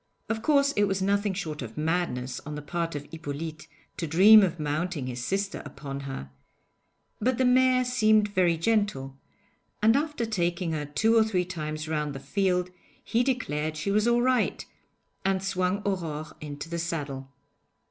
Of 0.29 0.41
course 0.41 0.71
it 0.75 0.85
was 0.85 0.99
nothing 0.99 1.35
short 1.35 1.61
of 1.61 1.77
madness 1.77 2.39
on 2.39 2.55
the 2.55 2.63
part 2.63 2.95
of 2.95 3.05
Hippolyte 3.11 3.67
to 3.97 4.07
dream 4.07 4.41
of 4.41 4.59
mounting 4.59 5.05
his 5.05 5.23
sister 5.23 5.61
upon 5.63 5.99
her, 5.99 6.31
but 7.19 7.37
the 7.37 7.45
mare 7.45 7.85
seemed 7.85 8.27
very 8.29 8.57
gentle, 8.57 9.15
and 9.79 9.95
after 9.95 10.25
taking 10.25 10.71
her 10.71 10.87
two 10.87 11.15
or 11.15 11.23
three 11.23 11.45
times 11.45 11.87
round 11.87 12.15
the 12.15 12.19
field 12.19 12.71
he 13.03 13.21
declared 13.23 13.77
she 13.77 13.91
was 13.91 14.07
all 14.07 14.23
right, 14.23 14.65
and 15.23 15.43
swung 15.43 15.83
Aurore 15.85 16.35
into 16.41 16.67
the 16.67 16.79
saddle. 16.79 17.29